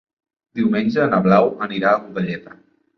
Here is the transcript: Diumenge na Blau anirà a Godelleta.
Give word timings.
Diumenge 0.59 1.05
na 1.13 1.21
Blau 1.29 1.55
anirà 1.69 1.95
a 1.95 2.03
Godelleta. 2.05 2.63